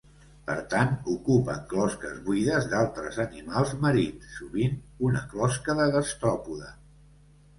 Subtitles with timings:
[0.45, 6.73] Per tant, ocupen closques buides d'altres animals marins, sovint una closca de gastròpode.